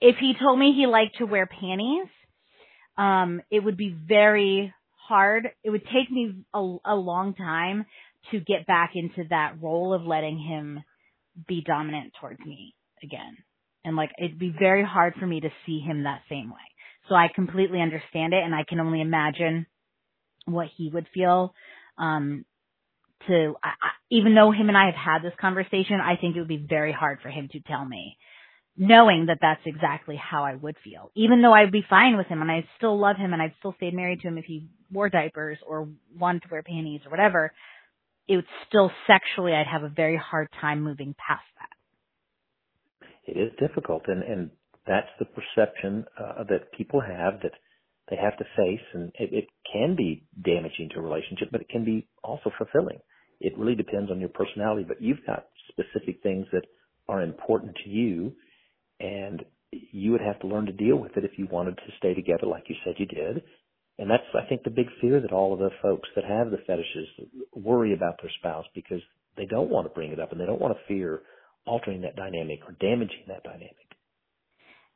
[0.00, 2.08] If he told me he liked to wear panties,
[2.96, 4.72] um it would be very
[5.08, 5.50] hard.
[5.62, 7.86] It would take me a, a long time
[8.30, 10.82] to get back into that role of letting him
[11.46, 13.36] be dominant towards me again.
[13.84, 16.56] And like it'd be very hard for me to see him that same way.
[17.08, 19.66] So I completely understand it and I can only imagine
[20.46, 21.54] what he would feel
[22.00, 22.44] um
[23.28, 26.40] to I, I, even though him and I have had this conversation, I think it
[26.40, 28.16] would be very hard for him to tell me
[28.76, 31.10] knowing that that's exactly how I would feel.
[31.14, 33.74] Even though I'd be fine with him and I still love him and I'd still
[33.76, 37.52] stay married to him if he wore diapers or wanted to wear panties or whatever,
[38.26, 41.68] it would still sexually, I'd have a very hard time moving past that.
[43.26, 44.50] It is difficult, and and
[44.86, 47.52] that's the perception uh, that people have that
[48.10, 51.68] they have to face, and it, it can be damaging to a relationship, but it
[51.68, 52.98] can be also fulfilling.
[53.40, 56.64] It really depends on your personality, but you've got specific things that
[57.08, 58.32] are important to you,
[58.98, 62.12] and you would have to learn to deal with it if you wanted to stay
[62.12, 63.42] together like you said you did
[64.00, 66.64] and that's, I think, the big fear that all of the folks that have the
[66.66, 67.06] fetishes
[67.52, 69.02] worry about their spouse because
[69.36, 71.20] they don't want to bring it up and they don't want to fear
[71.66, 73.76] altering that dynamic or damaging that dynamic.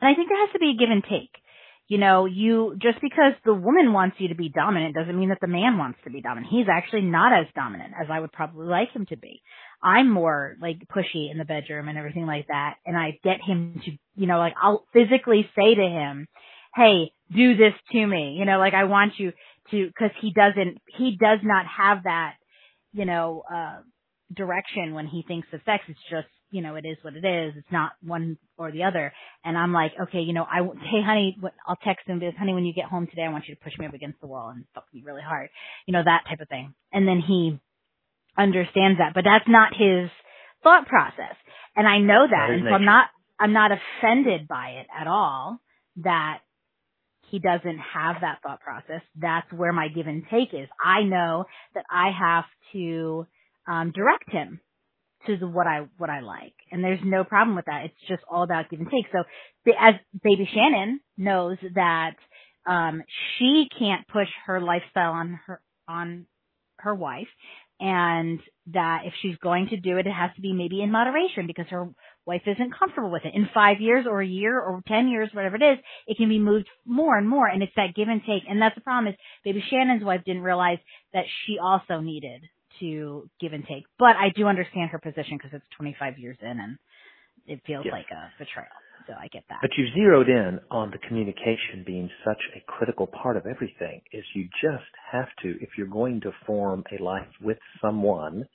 [0.01, 1.37] And I think there has to be a give and take.
[1.87, 5.39] You know, you just because the woman wants you to be dominant doesn't mean that
[5.41, 6.51] the man wants to be dominant.
[6.51, 9.43] He's actually not as dominant as I would probably like him to be.
[9.83, 12.77] I'm more like pushy in the bedroom and everything like that.
[12.87, 16.27] And I get him to, you know, like I'll physically say to him,
[16.75, 18.37] Hey, do this to me.
[18.39, 19.33] You know, like I want you
[19.71, 22.35] to, cause he doesn't, he does not have that,
[22.93, 23.81] you know, uh,
[24.35, 25.85] direction when he thinks of sex.
[25.89, 27.55] It's just, you know, it is what it is.
[27.57, 29.13] It's not one or the other.
[29.45, 31.37] And I'm like, okay, you know, I, hey honey,
[31.67, 33.73] I'll text him, because honey, when you get home today, I want you to push
[33.77, 35.51] me up against the wall and fuck me really hard.
[35.87, 36.73] You know, that type of thing.
[36.93, 37.59] And then he
[38.39, 40.11] understands that, but that's not his
[40.63, 41.35] thought process.
[41.75, 42.51] And I know that.
[42.51, 43.07] And so I'm not,
[43.41, 45.59] I'm not offended by it at all
[46.05, 46.39] that
[47.33, 49.03] he doesn't have that thought process.
[49.21, 50.69] That's where my give and take is.
[50.81, 53.27] I know that I have to
[53.67, 54.61] um, direct him
[55.27, 57.87] to what I what I like, and there's no problem with that.
[57.87, 59.07] It's just all about give and take.
[59.13, 59.25] So,
[59.81, 62.15] as Baby Shannon knows that
[62.67, 63.03] um,
[63.39, 66.27] she can't push her lifestyle on her on
[66.79, 67.29] her wife,
[67.81, 68.41] and
[68.73, 71.67] that if she's going to do it, it has to be maybe in moderation because
[71.71, 71.89] her
[72.27, 73.35] wife isn't comfortable with it.
[73.35, 76.39] In five years or a year or ten years, whatever it is, it can be
[76.39, 78.43] moved more and more, and it's that give and take.
[78.49, 80.79] And that's the problem is Baby Shannon's wife didn't realize
[81.13, 82.43] that she also needed
[82.81, 83.85] to give and take.
[83.99, 86.79] But I do understand her position because it's 25 years in and
[87.47, 87.93] it feels yes.
[87.93, 88.69] like a betrayal.
[89.07, 89.59] So I get that.
[89.61, 94.25] But you zeroed in on the communication being such a critical part of everything is
[94.35, 98.47] you just have to, if you're going to form a life with someone,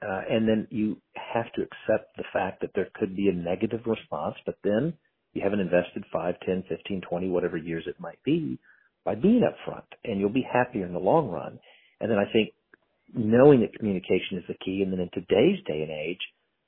[0.00, 3.80] uh, and then you have to accept the fact that there could be a negative
[3.86, 4.94] response, but then
[5.32, 8.58] you haven't invested 5, 10, 15, 20, whatever years it might be
[9.04, 11.58] by being upfront and you'll be happier in the long run.
[12.00, 12.50] And then I think
[13.14, 14.82] knowing that communication is the key.
[14.82, 16.20] And then in today's day and age,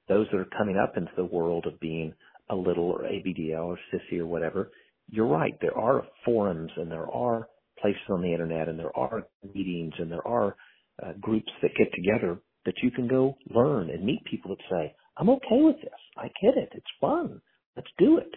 [0.09, 2.15] those that are coming up into the world of being
[2.49, 4.71] a little or ABDL or sissy or whatever,
[5.09, 5.55] you're right.
[5.61, 7.49] There are forums and there are
[7.81, 10.57] places on the internet and there are meetings and there are
[11.03, 14.95] uh, groups that get together that you can go learn and meet people that say,
[15.17, 15.91] I'm okay with this.
[16.17, 16.71] I get it.
[16.75, 17.41] It's fun.
[17.77, 18.31] Let's do it.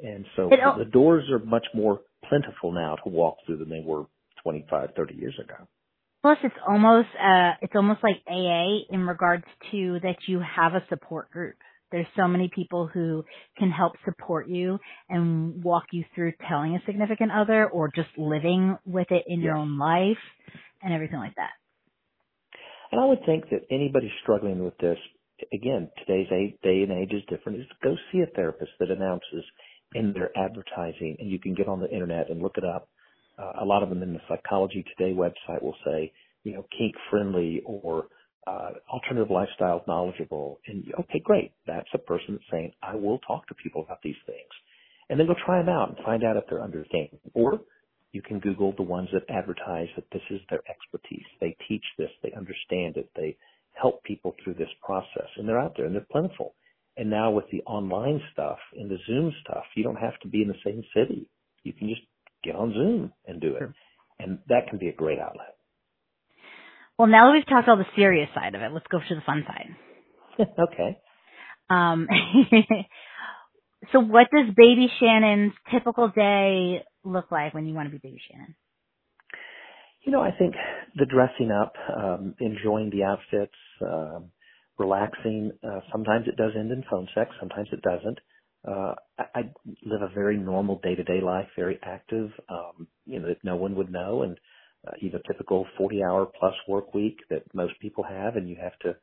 [0.00, 4.04] And so the doors are much more plentiful now to walk through than they were
[4.42, 5.66] 25, 30 years ago.
[6.24, 10.82] Plus, it's almost uh, it's almost like AA in regards to that you have a
[10.88, 11.54] support group.
[11.92, 13.26] There's so many people who
[13.58, 14.78] can help support you
[15.10, 19.44] and walk you through telling a significant other or just living with it in yes.
[19.44, 20.16] your own life
[20.82, 21.50] and everything like that.
[22.90, 24.96] And I would think that anybody struggling with this,
[25.52, 29.44] again, today's day and age is different, is go see a therapist that announces
[29.92, 32.88] in their advertising, and you can get on the internet and look it up
[33.38, 36.12] uh, a lot of them in the Psychology Today website will say,
[36.44, 38.06] you know, kink friendly or
[38.46, 40.60] uh, alternative lifestyle knowledgeable.
[40.66, 41.52] And okay, great.
[41.66, 44.50] That's a person that's saying, I will talk to people about these things.
[45.08, 47.18] And then go try them out and find out if they're understanding.
[47.34, 47.60] Or
[48.12, 51.24] you can Google the ones that advertise that this is their expertise.
[51.40, 52.10] They teach this.
[52.22, 53.10] They understand it.
[53.16, 53.36] They
[53.72, 55.28] help people through this process.
[55.36, 56.54] And they're out there and they're plentiful.
[56.96, 60.42] And now with the online stuff and the Zoom stuff, you don't have to be
[60.42, 61.28] in the same city.
[61.64, 62.02] You can just
[62.44, 63.58] get on Zoom and do it.
[63.58, 63.74] Sure.
[64.18, 65.54] And that can be a great outlet.
[66.98, 69.20] Well, now that we've talked all the serious side of it, let's go to the
[69.26, 70.46] fun side.
[70.58, 70.98] okay.
[71.68, 72.06] Um,
[73.92, 78.20] so what does baby Shannon's typical day look like when you want to be baby
[78.30, 78.54] Shannon?
[80.02, 80.54] You know, I think
[80.96, 84.30] the dressing up, um, enjoying the outfits, um,
[84.78, 85.50] relaxing.
[85.64, 87.30] Uh, sometimes it does end in phone sex.
[87.40, 88.18] Sometimes it doesn't
[88.66, 89.40] uh, I, I
[89.84, 93.56] live a very normal day to day life, very active, um, you know, that no
[93.56, 94.38] one would know and,
[94.86, 98.56] uh, you know, typical 40 hour plus work week that most people have and you
[98.60, 98.96] have to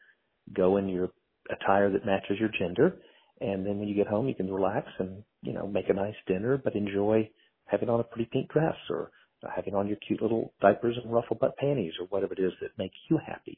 [0.53, 1.09] go in your
[1.51, 2.97] attire that matches your gender.
[3.39, 6.15] And then when you get home, you can relax and, you know, make a nice
[6.27, 7.29] dinner, but enjoy
[7.65, 9.11] having on a pretty pink dress or
[9.55, 12.77] having on your cute little diapers and ruffle butt panties or whatever it is that
[12.77, 13.57] makes you happy.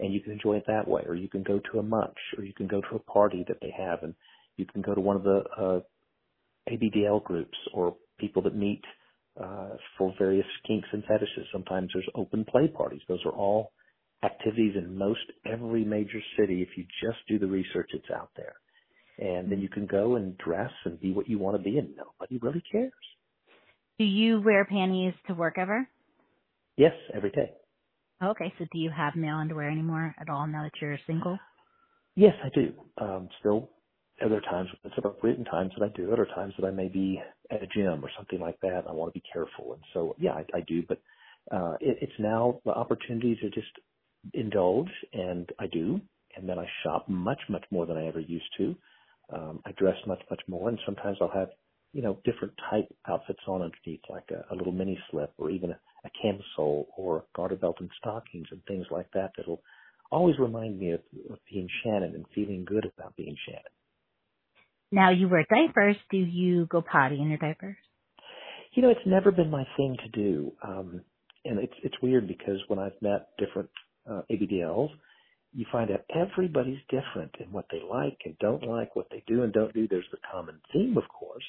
[0.00, 2.44] And you can enjoy it that way, or you can go to a munch, or
[2.44, 4.14] you can go to a party that they have and
[4.56, 5.80] you can go to one of the uh,
[6.70, 8.82] ABDL groups or people that meet
[9.42, 11.46] uh, for various kinks and fetishes.
[11.52, 13.00] Sometimes there's open play parties.
[13.08, 13.72] Those are all
[14.22, 16.62] activities in most every major city.
[16.62, 18.54] If you just do the research, it's out there.
[19.18, 21.90] And then you can go and dress and be what you want to be, and
[21.96, 22.92] nobody really cares.
[23.98, 25.88] Do you wear panties to work ever?
[26.76, 27.52] Yes, every day.
[28.22, 31.38] Okay, so do you have male underwear anymore at all now that you're single?
[32.16, 32.72] Yes, I do.
[32.98, 33.70] Um, still
[34.24, 36.70] other times when it's appropriate and times that I do it or times that I
[36.70, 37.20] may be
[37.50, 39.74] at a gym or something like that I want to be careful.
[39.74, 41.00] And so, yeah, I, I do, but,
[41.52, 43.68] uh, it, it's now the opportunities to just
[44.32, 46.00] indulge and I do.
[46.36, 48.74] And then I shop much, much more than I ever used to.
[49.32, 51.50] Um, I dress much, much more and sometimes I'll have
[51.94, 55.70] you know, different type outfits on underneath, like a, a little mini slip or even
[55.70, 59.62] a, a camisole or garter belt and stockings and things like that that'll
[60.10, 61.00] always remind me of,
[61.30, 63.62] of being Shannon and feeling good about being Shannon.
[64.94, 65.96] Now you wear diapers.
[66.12, 67.76] Do you go potty in your diapers?
[68.74, 70.52] You know, it's never been my thing to do.
[70.62, 71.00] Um,
[71.44, 73.68] and it's, it's weird because when I've met different,
[74.08, 74.90] uh, ABDLs,
[75.52, 79.42] you find out everybody's different in what they like and don't like, what they do
[79.42, 79.88] and don't do.
[79.88, 81.44] There's the common theme, of course,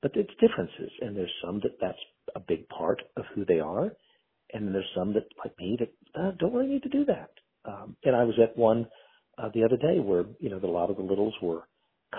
[0.00, 0.90] but it's differences.
[1.02, 1.98] And there's some that that's
[2.36, 3.92] a big part of who they are.
[4.54, 7.32] And then there's some that, like me, that uh, don't really need to do that.
[7.66, 8.86] Um, and I was at one
[9.36, 11.64] uh, the other day where, you know, a lot of the littles were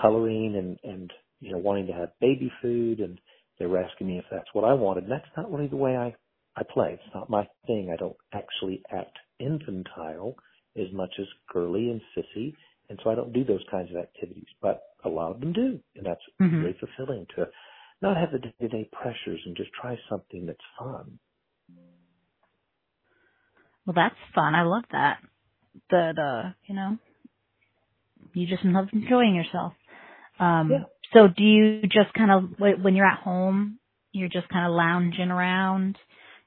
[0.00, 3.20] coloring and, and, you know, wanting to have baby food and
[3.58, 5.04] they were asking me if that's what I wanted.
[5.04, 6.14] And that's not really the way I,
[6.56, 6.92] I play.
[6.94, 7.90] It's not my thing.
[7.92, 10.34] I don't actually act infantile
[10.76, 12.54] as much as girly and sissy.
[12.88, 15.78] And so I don't do those kinds of activities, but a lot of them do.
[15.94, 16.60] And that's mm-hmm.
[16.60, 17.46] very fulfilling to
[18.02, 21.18] not have the day to day pressures and just try something that's fun.
[23.86, 24.54] Well, that's fun.
[24.54, 25.18] I love that.
[25.90, 26.98] That, uh, you know,
[28.34, 29.72] you just love enjoying yourself.
[30.40, 30.78] Um, yeah.
[31.14, 33.78] so do you just kind of, when you're at home,
[34.12, 35.96] you're just kind of lounging around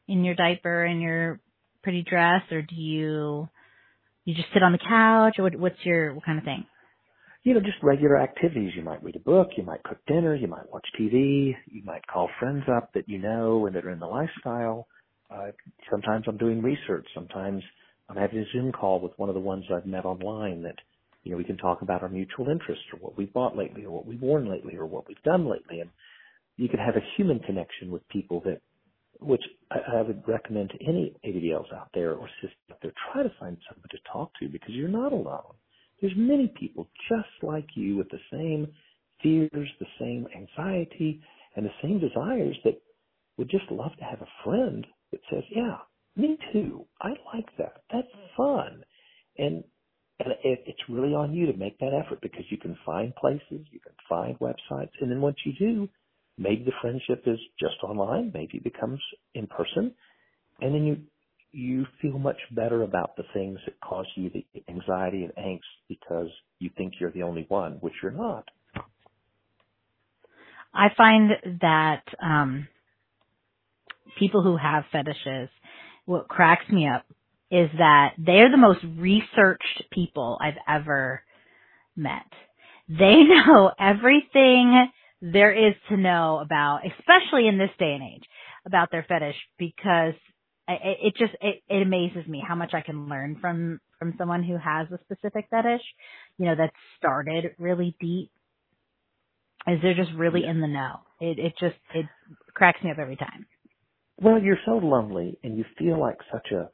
[0.08, 1.40] in your diaper and your
[1.82, 3.48] pretty dress or do you
[4.26, 6.66] you just sit on the couch, or what, what's your what kind of thing?
[7.44, 8.72] You know, just regular activities.
[8.76, 12.06] You might read a book, you might cook dinner, you might watch TV, you might
[12.08, 14.88] call friends up that you know and that are in the lifestyle.
[15.30, 15.48] Uh,
[15.92, 17.06] sometimes I'm doing research.
[17.14, 17.62] Sometimes
[18.08, 20.76] I'm having a Zoom call with one of the ones I've met online that,
[21.24, 23.92] you know, we can talk about our mutual interests or what we've bought lately or
[23.92, 25.80] what we've worn lately or what we've done lately.
[25.80, 25.90] And
[26.58, 28.62] you can have a human connection with people that
[29.22, 33.24] which I, I would recommend to any ABDLs out there or sisters out there, try
[33.24, 35.54] to find someone to talk to because you're not alone.
[36.02, 38.68] There's many people just like you with the same
[39.22, 41.22] fears, the same anxiety,
[41.56, 42.82] and the same desires that
[43.38, 45.78] would just love to have a friend that says, yeah,
[46.16, 46.86] me too.
[47.02, 47.84] I like that.
[47.92, 48.84] That's fun.
[49.38, 49.64] And
[50.20, 53.66] and it, it's really on you to make that effort because you can find places,
[53.72, 55.90] you can find websites, and then once you do,
[56.38, 58.32] Maybe the friendship is just online.
[58.34, 59.00] Maybe it becomes
[59.36, 59.94] in person.
[60.62, 60.98] And then you,
[61.52, 66.30] you feel much better about the things that cause you the anxiety and angst because
[66.60, 68.46] you think you're the only one, which you're not.
[70.74, 71.30] I find
[71.62, 72.68] that um,
[74.18, 75.50] people who have fetishes,
[76.06, 77.06] what cracks me up
[77.54, 81.22] is that they're the most researched people I've ever
[81.96, 82.26] met.
[82.90, 84.90] They know everything
[85.22, 88.24] there is to know about, especially in this day and age,
[88.66, 90.16] about their fetish because
[90.68, 94.44] it, it just it, it amazes me how much I can learn from from someone
[94.44, 95.84] who has a specific fetish,
[96.40, 98.32] you know, that started really deep.
[99.68, 100.52] Is they're just really yeah.
[100.52, 101.02] in the know.
[101.22, 102.08] It it just it
[102.56, 103.46] cracks me up every time.
[104.20, 106.70] Well, you're so lonely and you feel like such a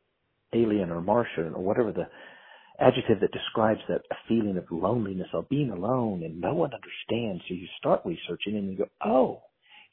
[0.54, 2.08] alien or Martian or whatever the
[2.80, 7.43] adjective that describes that feeling of loneliness or being alone and no one understands.
[7.47, 9.41] So you start researching and you go, oh,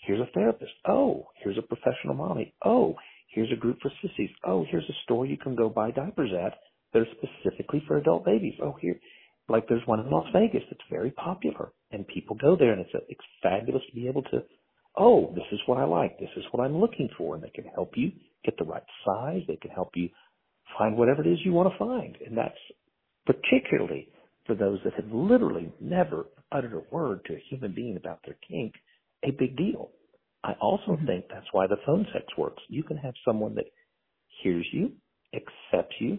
[0.07, 0.73] here's a therapist.
[0.87, 2.55] Oh, here's a professional mommy.
[2.65, 2.95] Oh,
[3.29, 4.31] here's a group for sissies.
[4.45, 6.55] Oh, here's a store you can go buy diapers at
[6.93, 8.55] that are specifically for adult babies.
[8.63, 8.99] Oh, here,
[9.49, 12.95] like there's one in Las Vegas that's very popular and people go there and it's,
[12.95, 14.43] a, it's fabulous to be able to,
[14.97, 16.19] oh, this is what I like.
[16.19, 17.35] This is what I'm looking for.
[17.35, 18.13] And they can help you
[18.45, 19.43] get the right size.
[19.49, 20.09] They can help you
[20.79, 22.17] find whatever it is you want to find.
[22.27, 22.55] And that's
[23.27, 24.09] particularly
[24.47, 28.37] for those that have literally never uttered a word to a human being about their
[28.49, 28.73] kink,
[29.25, 29.91] a big deal.
[30.45, 31.07] I also mm-hmm.
[31.07, 32.63] think that's why the phone sex works.
[32.69, 33.67] You can have someone that
[34.43, 34.93] hears you,
[35.35, 36.19] accepts you,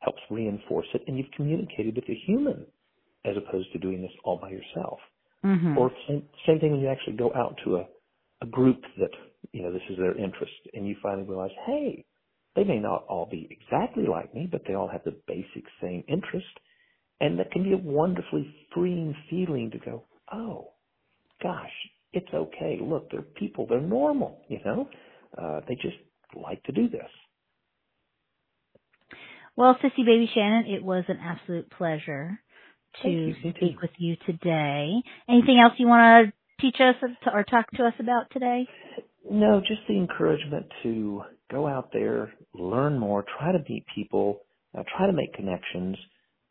[0.00, 2.66] helps reinforce it, and you've communicated with a human
[3.24, 4.98] as opposed to doing this all by yourself.
[5.44, 5.78] Mm-hmm.
[5.78, 7.86] Or same, same thing when you actually go out to a,
[8.42, 9.10] a group that,
[9.52, 12.04] you know, this is their interest and you finally realize, hey,
[12.58, 16.02] they may not all be exactly like me, but they all have the basic same
[16.08, 16.46] interest.
[17.20, 20.72] And that can be a wonderfully freeing feeling to go, oh,
[21.40, 21.70] gosh,
[22.12, 22.80] it's okay.
[22.82, 23.66] Look, they're people.
[23.68, 24.88] They're normal, you know?
[25.36, 25.96] Uh, they just
[26.34, 27.08] like to do this.
[29.54, 32.40] Well, Sissy Baby Shannon, it was an absolute pleasure
[33.02, 34.94] to you, speak with you today.
[35.28, 36.96] Anything else you want to teach us
[37.32, 38.66] or talk to us about today?
[39.30, 44.40] No, just the encouragement to go out there, learn more, try to meet people,
[44.76, 45.96] uh, try to make connections.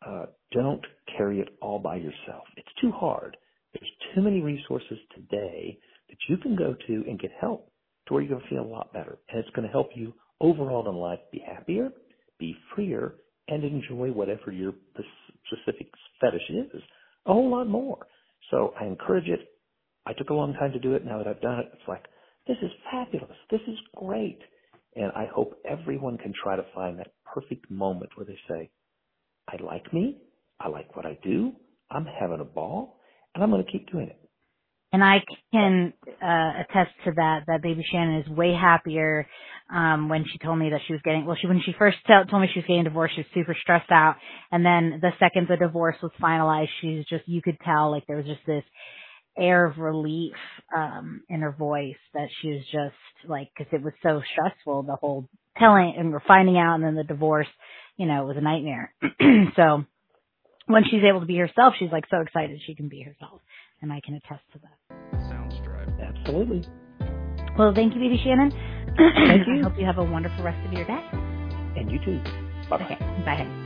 [0.06, 0.84] Uh, don't
[1.16, 2.44] carry it all by yourself.
[2.56, 3.36] It's too hard.
[3.74, 5.78] There's too many resources today
[6.08, 7.70] that you can go to and get help
[8.06, 9.18] to where you're going to feel a lot better.
[9.28, 11.90] And it's going to help you overall in life be happier,
[12.38, 13.14] be freer,
[13.48, 14.72] and enjoy whatever your
[15.46, 15.88] specific
[16.20, 16.82] fetish is
[17.28, 18.06] a whole lot more.
[18.50, 19.40] So I encourage it.
[20.06, 21.04] I took a long time to do it.
[21.04, 22.06] Now that I've done it, it's like,
[22.46, 23.36] this is fabulous.
[23.50, 24.38] This is great.
[24.98, 28.68] And I hope everyone can try to find that perfect moment where they say,
[29.48, 30.18] I like me.
[30.58, 31.52] I like what I do.
[31.88, 32.98] I'm having a ball
[33.34, 34.18] and I'm going to keep doing it.
[34.92, 35.18] And I
[35.52, 37.44] can uh, attest to that.
[37.46, 39.28] That baby Shannon is way happier
[39.72, 41.26] um, when she told me that she was getting.
[41.26, 43.56] Well, she when she first tell, told me she was getting divorced, she was super
[43.60, 44.16] stressed out.
[44.50, 48.16] And then the second the divorce was finalized, she's just you could tell like there
[48.16, 48.64] was just this
[49.38, 50.34] air of relief
[50.74, 52.96] um in her voice that she was just
[53.28, 56.94] like because it was so stressful the whole telling and we're finding out and then
[56.94, 57.46] the divorce
[57.96, 58.92] you know it was a nightmare
[59.56, 59.84] so
[60.66, 63.40] when she's able to be herself she's like so excited she can be herself
[63.82, 65.88] and i can attest to that Sounds drive.
[66.00, 66.64] Absolutely.
[67.58, 68.52] well thank you baby shannon
[68.96, 69.60] Thank you.
[69.60, 71.00] i hope you have a wonderful rest of your day
[71.76, 72.18] And you too.
[72.70, 72.84] Bye bye.
[72.84, 73.57] okay bye honey.